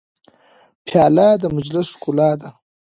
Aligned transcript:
پیاله 0.85 1.27
د 1.41 1.45
مجلس 1.55 1.87
ښکلا 1.93 2.29
ده. 2.41 2.49